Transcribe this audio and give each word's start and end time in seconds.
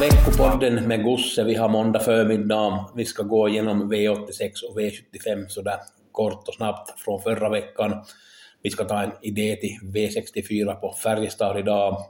Veckopodden 0.00 0.88
med 0.88 1.04
Gusse. 1.04 1.44
Vi 1.44 1.54
har 1.54 1.68
måndag 1.68 2.00
förmiddag. 2.00 2.90
Vi 2.94 3.04
ska 3.04 3.22
gå 3.22 3.48
igenom 3.48 3.92
V86 3.92 4.50
och 4.68 4.78
V75 4.78 5.48
sådär 5.48 5.78
kort 6.12 6.48
och 6.48 6.54
snabbt 6.54 7.00
från 7.00 7.22
förra 7.22 7.48
veckan. 7.48 8.04
Vi 8.62 8.70
ska 8.70 8.84
ta 8.84 9.02
en 9.02 9.10
idé 9.22 9.56
till 9.56 9.78
V64 9.82 10.74
på 10.74 10.92
Färjestad 10.92 11.58
idag. 11.58 12.04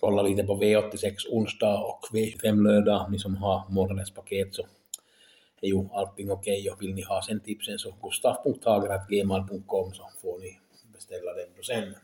Kolla 0.00 0.22
lite 0.22 0.44
på 0.44 0.60
V86 0.60 1.14
onsdag 1.30 1.78
och 1.78 2.00
V25 2.12 2.62
lördag. 2.62 3.06
Ni 3.10 3.18
som 3.18 3.36
har 3.36 3.62
månadens 3.68 4.10
paket 4.10 4.54
så 4.54 4.62
är 5.60 5.68
ju 5.68 5.88
allting 5.92 6.30
okej 6.30 6.60
okay. 6.60 6.70
och 6.70 6.82
vill 6.82 6.94
ni 6.94 7.02
ha 7.02 7.22
sen 7.22 7.40
tipsen 7.40 7.78
så 7.78 7.94
gustaf.tager.gmail.com 8.02 9.92
så 9.94 10.10
får 10.22 10.38
ni 10.38 10.58
beställa 10.92 11.32
den 11.32 11.64
sen. 11.64 11.94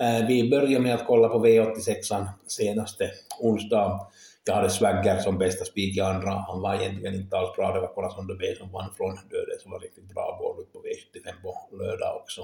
Eh, 0.00 0.26
vi 0.26 0.50
började 0.50 0.84
med 0.84 0.94
att 0.94 1.06
kolla 1.06 1.28
på 1.28 1.46
V86 1.46 2.26
senaste 2.46 3.10
onsdag. 3.40 4.00
Jag 4.44 4.54
hade 4.54 4.70
Swagger 4.70 5.18
som 5.18 5.38
bästa 5.38 5.64
spik 5.64 5.96
i 5.96 6.00
andra, 6.00 6.30
han 6.30 6.60
var 6.60 6.74
egentligen 6.74 7.14
inte 7.14 7.38
alls 7.38 7.56
bra, 7.56 7.74
det 7.74 7.80
var 7.80 7.94
Corazon 7.94 8.26
de 8.26 8.38
B 8.38 8.44
som 8.58 8.72
vann 8.72 8.90
från 8.96 9.10
döden 9.10 9.58
som 9.62 9.70
var 9.70 9.80
riktigt 9.80 10.14
bra, 10.14 10.38
gård 10.40 10.72
på 10.72 10.78
V75 10.78 11.42
på 11.42 11.76
lördag 11.76 12.16
också. 12.16 12.40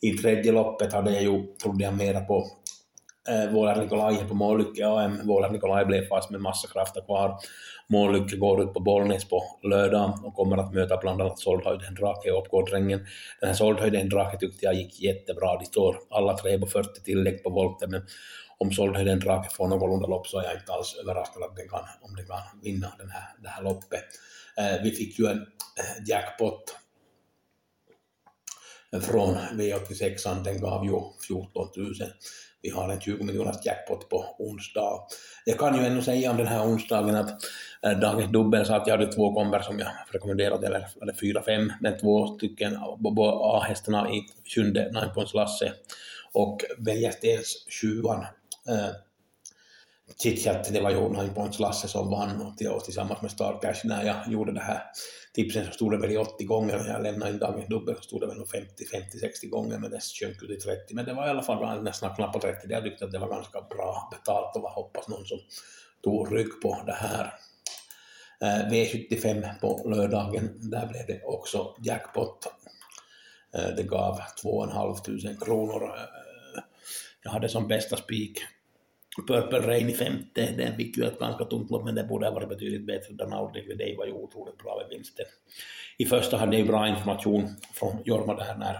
I 0.00 0.10
tredje 0.10 0.52
loppet 0.52 0.92
hade 0.92 1.12
jag 1.12 1.22
ju, 1.22 1.46
trodde 1.62 1.84
jag 1.84 1.94
mera 1.94 2.20
på 2.20 2.46
Eh, 3.28 3.52
Vålar 3.52 3.76
Nikolaj 3.76 4.28
på 4.28 4.34
Mållycke 4.34 4.86
AM. 4.86 5.26
Vålar 5.26 5.50
Nikolaj 5.50 5.84
blev 5.84 6.08
fast 6.08 6.30
med 6.30 6.40
massa 6.40 6.68
krafter 6.68 7.00
kvar. 7.00 7.38
Mållycke 7.88 8.36
går 8.36 8.62
ut 8.62 8.74
på 8.74 8.80
Bollnäs 8.80 9.24
på 9.24 9.42
lördag 9.62 10.18
och 10.24 10.34
kommer 10.34 10.56
att 10.56 10.74
möta 10.74 10.96
bland 10.96 11.22
annat 11.22 11.38
Soldhöjden 11.38 11.94
Drake 11.94 12.32
och 12.32 12.42
Uppgårdrängen. 12.42 13.06
Den 13.40 13.48
här 13.48 13.56
Soldhöjden 13.56 14.08
Drake 14.08 14.38
tyckte 14.38 14.64
jag 14.64 14.74
gick 14.74 15.00
jättebra. 15.00 15.58
De 15.58 15.64
står 15.64 15.96
alla 16.10 16.38
tre 16.38 16.58
på 16.58 16.66
40 16.66 17.02
tillägg 17.02 17.42
på 17.42 17.50
volten, 17.50 17.90
men 17.90 18.02
om 18.58 18.72
Soldhöjden 18.72 19.20
Drake 19.20 19.50
får 19.50 19.68
någorlunda 19.68 20.06
lopp 20.06 20.26
så 20.26 20.38
är 20.38 20.44
jag 20.44 20.54
inte 20.54 20.72
alls 20.72 20.96
överraskad 21.02 21.42
att 21.42 21.56
den 21.56 21.68
kan, 21.68 21.84
om 22.00 22.16
den 22.16 22.26
kan 22.26 22.40
vinna 22.62 22.92
den 22.98 23.10
här, 23.10 23.24
det 23.42 23.48
här 23.48 23.62
loppet. 23.62 24.04
Eh, 24.58 24.82
vi 24.82 24.90
fick 24.90 25.18
ju 25.18 25.26
en 25.26 25.38
eh, 25.38 26.08
jackpot 26.08 26.76
från 29.02 29.36
V86, 29.36 30.44
den 30.44 30.60
gav 30.60 30.84
ju 30.84 30.92
14 31.28 31.68
000. 31.76 31.94
Vi 32.62 32.70
har 32.70 32.88
en 32.88 33.00
20 33.00 33.24
miljoners 33.24 33.66
jackpot 33.66 34.08
på 34.08 34.36
onsdag. 34.38 35.00
Jag 35.44 35.58
kan 35.58 35.78
ju 35.78 35.86
ännu 35.86 36.02
säga 36.02 36.30
om 36.30 36.36
den 36.36 36.46
här 36.46 36.66
onsdagen 36.66 37.14
att 37.14 37.30
eh, 37.82 37.90
äh, 37.90 37.98
dagens 37.98 38.32
dubbel 38.32 38.66
sa 38.66 38.76
att 38.76 38.86
jag 38.86 38.98
hade 38.98 39.12
två 39.12 39.34
komber 39.34 39.60
som 39.60 39.78
jag 39.78 39.88
rekommenderade, 40.10 40.66
eller, 40.66 40.88
eller 41.02 41.12
fyra, 41.12 41.42
fem, 41.42 41.72
men 41.80 41.98
två 41.98 42.26
stycken 42.26 42.72
eh, 42.74 42.96
A-hästarna 43.18 44.10
i 44.10 44.22
sjunde 44.54 44.84
Nine 44.84 45.14
Points 45.14 45.34
Lasse 45.34 45.72
och 46.32 46.60
Väljastens 46.78 47.66
sjuan 47.80 48.20
äh, 48.68 48.88
Chitchat, 50.22 50.72
det 50.72 50.80
var 50.80 50.90
ju 50.90 51.08
Nine 51.08 51.34
Points 51.34 51.58
Lasse 51.58 51.88
som 51.88 52.10
vann 52.10 52.54
och 52.70 52.84
tillsammans 52.84 53.22
med 53.22 53.30
Starcash 53.30 53.80
när 53.84 54.04
jag 54.04 54.32
gjorde 54.32 54.52
det 54.52 54.60
här 54.60 54.82
tipsen 55.34 55.66
så 55.66 55.72
stod 55.72 55.92
det 55.92 55.98
väl 55.98 56.10
i 56.10 56.16
80 56.16 56.44
gånger 56.44 56.80
och 56.80 56.86
jag 56.86 57.02
lämnade 57.02 57.32
in 57.32 57.38
dagens 57.38 57.68
dubbel 57.68 57.96
så 57.96 58.02
stod 58.02 58.20
det 58.20 58.26
väl 58.26 58.46
50, 58.46 58.84
50, 58.86 59.18
60 59.18 59.46
gånger 59.46 59.78
men 59.78 59.90
det 59.90 60.00
sjönk 60.00 60.42
ut 60.42 60.50
i 60.50 60.60
30. 60.60 60.94
Men 60.94 61.04
det 61.04 61.14
var 61.14 61.26
i 61.26 61.30
alla 61.30 61.42
fall 61.42 61.82
nästan 61.82 62.14
knappt 62.14 62.32
på 62.32 62.40
30. 62.40 62.66
Jag 62.70 62.84
tyckte 62.84 63.04
att 63.04 63.12
det 63.12 63.18
var 63.18 63.28
ganska 63.28 63.60
bra 63.60 64.08
betalt 64.10 64.56
och 64.56 64.62
hoppas 64.62 65.08
någon 65.08 65.26
som 65.26 65.38
tog 66.02 66.36
rygg 66.36 66.60
på 66.62 66.82
det 66.86 66.92
här. 66.92 67.34
Eh, 68.40 68.70
V75 68.70 69.60
på 69.60 69.88
lördagen, 69.88 70.70
där 70.70 70.86
blev 70.86 71.06
det 71.06 71.22
också 71.24 71.76
jackpot. 71.84 72.46
Eh, 73.54 73.76
det 73.76 73.82
gav 73.82 74.20
2 74.42 74.66
500 74.66 75.44
kronor. 75.44 75.84
Eh, 75.84 76.62
jag 77.22 77.30
hade 77.30 77.48
som 77.48 77.68
bästa 77.68 77.96
spik 77.96 78.38
Purple 79.28 79.60
Rain 79.60 79.88
i 79.88 79.92
femte, 79.92 80.52
den 80.56 80.76
fick 80.76 80.96
ju 80.96 81.04
ett 81.04 81.18
ganska 81.18 81.44
tungt 81.44 81.70
lopp, 81.70 81.84
men 81.84 81.94
det 81.94 82.04
borde 82.04 82.26
ha 82.26 82.34
varit 82.34 82.48
betydligt 82.48 82.86
bättre. 82.86 83.14
Den 83.14 83.32
Outlive 83.32 83.74
Day 83.74 83.96
var 83.96 84.06
ju 84.06 84.12
otroligt 84.12 84.58
bra 84.58 84.78
med 84.80 84.96
vinsten. 84.96 85.26
I 85.98 86.04
första 86.04 86.36
hade 86.36 86.58
jag 86.58 86.66
bra 86.66 86.88
information 86.88 87.48
från 87.74 87.98
Jorma 88.04 88.34
där 88.34 88.56
när 88.58 88.78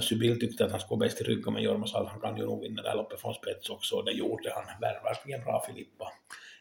Sybil 0.00 0.40
tyckte 0.40 0.64
att 0.64 0.70
han 0.70 0.80
skulle 0.80 0.98
bäst 0.98 1.20
i 1.20 1.24
ryggen, 1.24 1.52
men 1.52 1.62
Jorma 1.62 1.86
sa 1.86 2.02
att 2.02 2.08
han 2.08 2.20
kan 2.20 2.36
ju 2.36 2.42
nog 2.42 2.62
vinna 2.62 2.82
det 2.82 2.88
här 2.88 2.96
loppet 2.96 3.20
från 3.20 3.34
spets 3.34 3.70
också, 3.70 3.96
och 3.96 4.04
det 4.04 4.12
gjorde 4.12 4.52
han. 4.54 4.64
Verkligen 5.04 5.44
bra 5.44 5.64
Filippa. 5.66 6.12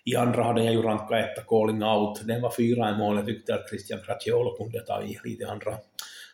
I 0.05 0.15
andra 0.15 0.43
hade 0.43 0.63
jag 0.63 0.73
ju 0.73 0.81
rankat 0.81 1.25
etta 1.25 1.41
Calling 1.41 1.83
Out, 1.83 2.27
den 2.27 2.41
var 2.41 2.51
fyra 2.57 2.89
i 2.89 2.97
mål. 2.97 3.15
Jag 3.15 3.25
tyckte 3.25 3.55
att 3.55 3.69
Christian 3.69 3.99
Gratiolo 4.07 4.57
kunde 4.57 4.79
ta 4.79 5.03
i 5.03 5.19
lite 5.23 5.47
andra 5.51 5.77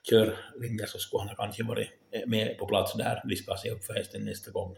körlinjer 0.03 0.85
så 0.85 0.97
skulle 0.97 1.23
han 1.23 1.35
kanske 1.35 1.63
varit 1.63 1.89
med 2.27 2.57
på 2.57 2.65
plats 2.65 2.93
där. 2.93 3.21
Vi 3.25 3.35
ska 3.35 3.55
se 3.55 3.69
upp 3.69 3.85
för 3.85 3.93
hästen 3.93 4.25
nästa 4.25 4.51
gång. 4.51 4.75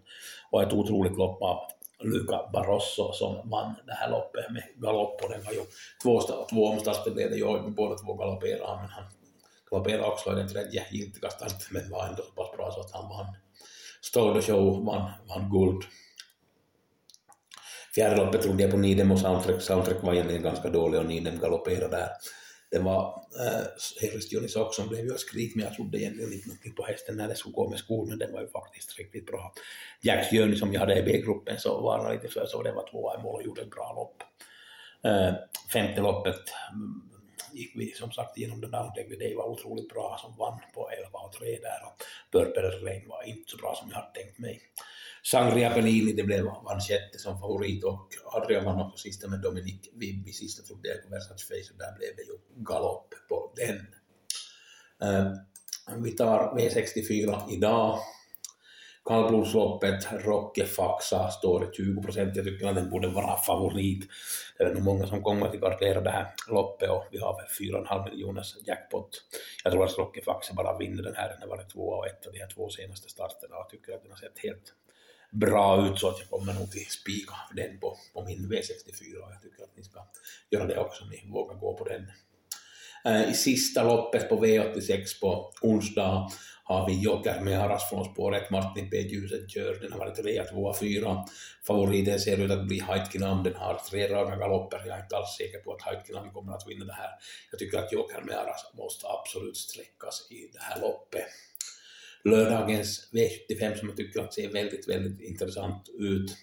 Och 0.51 0.63
ett 0.63 0.73
otroligt 0.73 1.17
lopp 1.17 1.41
av 1.41 1.57
Luca 2.03 2.49
Barroso 2.53 3.13
som 3.13 3.49
vann 3.49 3.75
det 3.87 3.93
här 3.93 4.09
loppet 4.09 4.51
med 4.51 4.63
galopp 4.75 5.21
och 5.23 5.29
det 5.29 5.37
var 5.45 5.51
ju 5.53 5.61
två, 6.03 6.21
två 6.49 6.65
omstarter 6.65 7.11
blev 7.11 7.29
det 7.29 7.35
ju, 7.35 7.69
båda 7.69 7.95
två 7.95 8.13
galopperade 8.13 8.81
men 8.81 8.89
han 8.89 9.03
galopperade 9.71 10.03
också 10.03 10.31
i 10.31 10.35
den 10.35 10.47
tredje 10.47 10.85
giltiga 10.91 11.29
starten 11.29 11.59
men 11.71 11.89
var 11.89 12.07
ändå 12.07 12.23
så 12.23 12.31
pass 12.31 12.57
bra 12.57 12.71
så 12.71 12.79
att 12.79 12.91
han 12.91 13.09
vann. 13.09 13.35
Stole 14.01 14.41
Show 14.41 14.85
vann, 14.85 15.11
vann 15.27 15.49
guld. 15.49 15.83
Fjärde 17.95 18.15
loppet 18.15 18.41
trodde 18.41 18.63
jag 18.63 18.71
på 18.71 18.77
Nidem 18.77 19.11
och 19.11 19.19
Soundtrack. 19.19 19.61
Soundtrack 19.61 20.03
var 20.03 20.13
egentligen 20.13 20.43
ganska 20.43 20.69
dålig 20.69 20.99
och 20.99 21.05
Nidem 21.05 21.39
galopperade 21.39 21.97
där 21.97 22.09
det 22.71 22.79
var 22.79 23.23
eh, 23.39 23.59
äh, 23.59 23.63
Harris 24.01 24.55
också 24.55 24.81
som 24.81 24.89
blev 24.89 25.05
ju 25.05 25.17
skrik, 25.17 25.55
men 25.55 25.65
jag 25.65 25.73
trodde 25.73 25.97
egentligen 25.97 26.33
inte 26.33 26.47
någonting 26.47 26.73
på 26.73 26.83
hästen 26.83 27.17
när 27.17 27.27
det 27.27 27.35
skulle 27.35 27.53
gå 27.53 27.69
med 27.69 27.79
skor, 27.79 28.05
men 28.05 28.19
den 28.19 28.33
var 28.33 28.41
ju 28.41 28.47
faktiskt 28.47 28.99
riktigt 28.99 29.25
bra. 29.25 29.53
Jack 30.01 30.33
Jöni 30.33 30.55
som 30.55 30.73
jag 30.73 30.79
hade 30.79 30.99
i 30.99 31.03
B-gruppen 31.03 31.59
så 31.59 31.81
var 31.81 32.13
lite 32.13 32.27
för 32.27 32.45
så, 32.45 32.63
det 32.63 32.71
var 32.71 32.89
tvåa 32.91 33.19
i 33.19 33.23
mål 33.23 33.35
och 33.35 33.43
gjorde 33.43 33.61
ett 33.61 33.71
bra 33.71 33.93
lopp. 33.95 34.23
Äh, 35.03 35.33
femte 35.73 36.01
loppet 36.01 36.41
mm, 36.73 37.01
gick 37.53 37.72
vi 37.75 37.91
som 37.91 38.12
sagt 38.12 38.38
igenom 38.38 38.62
den 38.62 38.72
där, 38.72 38.91
det 39.19 39.35
var 39.35 39.50
otroligt 39.50 39.89
bra 39.89 40.17
som 40.22 40.38
vann 40.38 40.59
på 40.73 40.89
11 40.89 41.19
och 41.19 41.34
3 41.34 41.45
där 41.45 41.81
och 41.85 42.03
Purple 42.31 42.62
Rain 42.62 43.09
var 43.09 43.23
inte 43.23 43.51
så 43.51 43.57
bra 43.57 43.75
som 43.75 43.89
jag 43.89 43.95
hade 43.95 44.13
tänkt 44.13 44.39
mig. 44.39 44.62
Sangria 45.23 45.69
Bellini, 45.73 46.13
det 46.13 46.23
blev 46.23 46.45
Vanchette 46.45 47.19
som 47.19 47.39
favorit 47.39 47.84
och 47.84 48.07
Adrian 48.25 48.66
vann 48.66 48.81
också 48.81 48.97
sista 48.97 49.28
med 49.28 49.41
Dominic 49.41 49.89
Vibbi, 49.94 50.31
sista 50.31 50.63
trodde 50.63 50.89
jag 50.89 51.03
på 51.03 51.09
Versace 51.09 51.45
Face 51.47 51.73
och 51.73 51.79
där 51.79 51.97
blev 51.97 52.16
det 52.16 52.22
ju 52.22 52.63
galopp 52.63 53.13
på 53.29 53.53
den. 53.56 53.78
Uh, 55.09 55.33
vi 56.03 56.12
tar 56.12 56.57
V64 56.57 57.51
idag. 57.51 58.00
Kallblodsloppet, 59.11 60.07
Rocke 60.11 60.66
Faxa 60.66 61.31
står 61.31 61.72
20 61.73 62.01
procent. 62.01 62.35
Jag 62.35 62.45
tycker 62.45 62.67
att 62.67 62.75
den 62.75 62.89
borde 62.89 63.07
vara 63.07 63.38
favorit. 63.38 64.09
Det 64.57 64.63
är 64.63 64.73
nog 64.73 64.83
många 64.83 65.07
som 65.07 65.23
kommer 65.23 65.47
att 65.47 65.53
gardera 65.53 66.01
det 66.01 66.09
här 66.09 66.27
loppet 66.47 66.89
och 66.89 67.07
vi 67.11 67.17
har 67.19 67.35
väl 67.38 67.45
4,5 67.85 68.09
miljoners 68.09 68.55
jackpot. 68.66 69.09
Jag 69.63 69.74
tror 69.74 69.86
att 69.86 69.97
Rocke 69.97 70.21
Faxa 70.21 70.53
bara 70.53 70.77
vinner 70.77 71.03
den 71.03 71.15
här. 71.15 71.30
Den 71.30 71.41
har 71.41 71.47
varit 71.47 71.69
två 71.69 71.81
och 71.81 72.07
ett 72.07 72.27
av 72.27 72.33
de 72.33 72.39
här 72.39 72.47
två 72.56 72.69
senaste 72.69 73.09
starterna 73.09 73.56
och 73.56 73.69
tycker 73.69 73.94
att 73.94 74.01
den 74.01 74.12
har 74.12 74.18
sett 74.18 74.39
helt 74.39 74.74
bra 75.31 75.88
ut 75.88 76.00
så 76.00 76.09
att 76.09 76.19
jag 76.19 76.30
kommer 76.30 76.53
nog 76.53 76.71
till 76.71 76.86
spika 76.89 77.36
den 77.56 77.80
på, 77.80 77.97
på 78.13 78.25
min 78.25 78.51
V64 78.51 79.15
och 79.24 79.31
jag 79.31 79.41
tycker 79.41 79.63
att 79.63 79.77
ni 79.77 79.83
ska 79.83 80.00
göra 80.50 80.65
det 80.68 80.77
också, 80.77 81.03
om 81.03 81.09
ni 81.09 81.31
vågar 81.31 81.56
gå 81.56 81.77
på 81.77 81.83
den. 81.83 82.07
Eh, 83.06 83.30
I 83.30 83.33
sista 83.33 83.83
loppet 83.83 84.30
på 84.30 84.45
V86 84.45 85.21
på 85.21 85.51
onsdag 85.62 86.31
har 86.71 86.88
vi 86.88 87.01
Joker 87.01 87.41
med 87.41 87.57
Haras 87.57 87.89
från 87.89 88.06
spåret, 88.06 88.50
Martin 88.50 88.89
P. 88.89 88.97
Ljuset 88.97 89.50
kör, 89.50 89.79
den 89.81 89.91
har 89.91 90.00
varit 90.00 90.15
3, 90.15 90.44
2, 90.44 90.73
4. 90.73 91.25
Favoriten 91.68 92.19
ser 92.19 92.38
ut 92.45 92.51
att 92.51 92.68
bli 92.68 92.79
Heitkinam, 92.79 93.44
den 93.44 93.56
har 93.56 93.81
tre 93.89 94.07
raka 94.07 94.35
galopper, 94.35 94.83
jag 94.88 94.97
är 94.97 95.03
inte 95.03 95.18
alls 95.18 95.35
säker 95.38 95.59
på 95.59 95.73
att 95.73 95.81
Heitkinam 95.81 96.31
kommer 96.31 96.53
att 96.53 96.68
vinna 96.68 96.85
det 96.85 96.94
här. 96.94 97.09
Jag 97.51 97.59
tycker 97.59 97.77
att 97.77 97.91
Joker 97.91 98.21
med 98.21 98.35
Haras 98.35 98.71
måste 98.77 99.07
absolut 99.07 99.57
sträckas 99.57 100.27
i 100.29 100.50
det 100.53 100.62
här 100.62 100.81
loppet 100.81 101.25
lördagens 102.23 103.09
V75 103.12 103.75
som 103.75 103.88
jag 103.88 103.97
tycker 103.97 104.21
att 104.21 104.33
ser 104.33 104.50
väldigt, 104.50 104.89
väldigt 104.89 105.21
intressant 105.21 105.89
ut. 106.00 106.38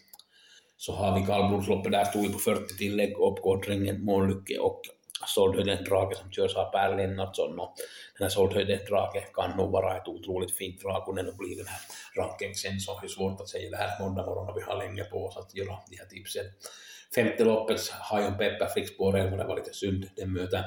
Så 0.77 0.93
har 0.93 1.21
vi 1.21 1.27
kallblodsloppet, 1.27 1.93
där 1.93 2.05
stod 2.05 2.23
vi 2.23 2.33
på 2.33 2.39
40 2.39 2.77
tillägg, 2.77 3.13
Uppgårdrängen, 3.19 4.05
Månlycke 4.05 4.59
och 4.59 4.81
Soldhöjdens 5.27 5.89
drake 5.89 6.17
som 6.17 6.31
körs 6.31 6.57
av 6.57 6.71
Per 6.71 6.97
Lennartsson 6.97 7.59
och 7.59 7.75
den 8.19 8.25
här 8.25 8.31
Soldhöjdens 8.31 8.85
drake 8.89 9.21
kan 9.35 9.57
nog 9.57 9.71
vara 9.71 9.97
ett 9.97 10.09
otroligt 10.09 10.57
fint 10.57 10.81
drag 10.81 11.09
och 11.09 11.15
den 11.15 11.37
blir 11.37 11.57
den 11.57 11.67
här 11.67 11.81
rankingsen 12.17 12.81
så 12.81 13.01
det 13.01 13.07
är 13.07 13.09
svårt 13.09 13.41
att 13.41 13.49
säga 13.49 13.71
det 13.71 13.77
här 13.77 14.01
måndag 14.01 14.27
morgon 14.27 14.49
och 14.49 14.57
vi 14.57 14.63
har 14.63 14.79
länge 14.79 15.05
på 15.05 15.25
oss 15.27 15.37
att 15.37 15.55
göra 15.55 15.79
de 15.91 15.97
här 15.97 16.07
tipsen. 16.07 16.45
Femte 17.15 17.45
loppets 17.45 17.91
Hajon 17.91 18.39
Pepper 18.39 18.67
fick 18.67 18.89
spår 18.89 19.17
11, 19.17 19.37
det 19.37 19.45
var 19.45 19.57
lite 19.57 19.75
synd. 19.75 20.11
Den 20.17 20.33
möter 20.33 20.65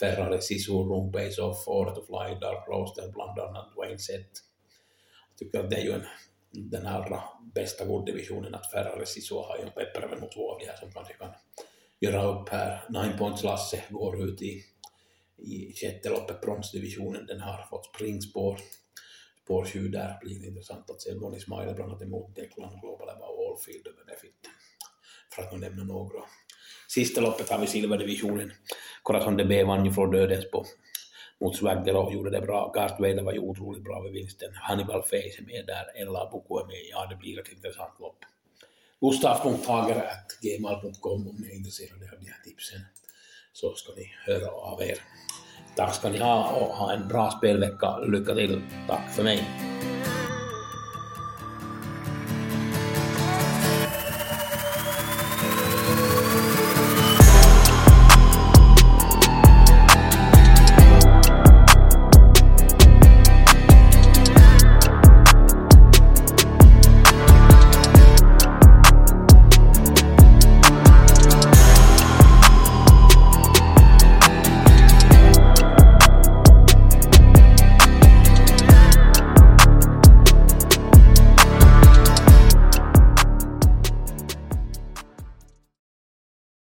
Ferrari 0.00 0.40
Sisu, 0.40 0.72
Room 0.72 1.10
Base 1.10 1.42
Off, 1.42 1.68
Order 1.68 1.94
to 1.94 2.02
Fly, 2.06 2.40
Dark 2.40 2.68
Roaster, 2.68 3.08
Blandarna, 3.12 3.72
Dwayne 3.74 3.98
Set. 3.98 4.30
Jag 5.28 5.38
tycker 5.38 5.60
att 5.60 5.70
det 5.70 5.76
är 5.76 5.84
ju 5.84 5.92
en, 5.92 6.06
den 6.50 6.86
allra 6.86 7.22
bästa 7.54 7.84
gulddivisionen 7.84 8.54
att 8.54 8.70
Ferrari 8.70 9.06
Sisu 9.06 9.34
och 9.34 9.44
Hajon 9.44 9.70
Pepper 9.70 10.00
är 10.02 10.08
väl 10.08 10.20
nog 10.20 10.32
två 10.32 10.52
av 10.52 10.58
de 10.58 10.66
här 10.66 10.76
som 10.76 10.92
kanske 10.92 11.14
kan 11.14 11.28
göra 12.00 12.24
upp 12.24 12.48
här. 12.48 12.84
Nine 12.88 13.18
Points 13.18 13.42
Lasse 13.42 13.84
går 13.90 14.22
ut 14.22 14.42
i, 14.42 14.64
i 15.38 15.74
sjätte 15.74 16.10
loppet, 16.10 16.40
bronsdivisionen, 16.40 17.26
den 17.26 17.40
har 17.40 17.66
fått 17.70 17.86
springspår. 17.86 18.58
Spår 19.44 19.64
7 19.64 19.88
där 19.88 20.18
blir 20.22 20.40
det 20.40 20.46
intressant 20.46 20.90
att 20.90 21.02
se 21.02 21.14
Bonnie 21.14 21.40
Smiley 21.40 21.74
bland 21.74 21.90
annat 21.90 22.02
emot 22.02 22.36
Declan 22.36 22.80
Global 22.80 23.08
About 23.08 23.50
Allfield 23.50 23.86
över 23.86 24.04
Benefit. 24.04 24.34
för 25.34 25.42
att 25.42 25.52
nu 25.52 25.58
nämna 25.58 25.84
några. 25.84 26.20
Sista 26.88 27.20
loppet 27.20 27.50
har 27.50 27.58
vi 27.58 27.66
silverdivisionen. 27.66 28.52
Corazon 29.02 29.36
de 29.36 29.44
B 29.44 29.64
vann 29.64 29.84
ju 29.84 29.92
från 29.92 30.10
dödens 30.10 30.50
på 30.50 30.64
mot 31.40 31.56
Swagger 31.56 31.96
och 31.96 32.12
gjorde 32.12 32.30
det 32.30 32.40
bra. 32.40 32.72
Gart 32.74 33.00
Vader 33.00 33.22
var 33.22 33.32
ju 33.32 33.38
otroligt 33.38 33.84
bra 33.84 34.00
vid 34.00 34.12
vinsten. 34.12 34.50
Hannibal 34.54 35.02
Face 35.02 35.16
är 35.16 35.46
med 35.46 35.66
där, 35.66 36.02
Ella 36.02 36.30
Boko 36.30 36.58
är 36.58 36.66
med. 36.66 36.82
Ja, 36.90 37.06
det 37.06 37.16
blir 37.16 37.40
ett 37.40 37.52
intressant 37.52 38.00
lopp. 38.00 38.18
Gustaf.tager.gmail.com 39.00 41.28
om 41.28 41.36
ni 41.40 41.48
är 41.48 41.56
intresserade 41.56 42.04
av 42.04 42.10
de 42.20 42.26
här 42.26 42.42
tipsen 42.44 42.80
så 43.52 43.74
ska 43.74 43.92
ni 43.92 44.12
höra 44.26 44.50
av 44.50 44.82
er. 44.82 44.98
Tack 45.76 45.94
ska 45.94 46.08
ni 46.08 46.18
ha 46.18 46.50
och 46.50 46.74
ha 46.74 46.92
en 46.92 47.08
bra 47.08 47.30
spelvecka. 47.30 47.98
Lycka 47.98 48.34
till. 48.34 48.62
Tack 48.88 49.14
för 49.14 49.22
mig. 49.22 49.48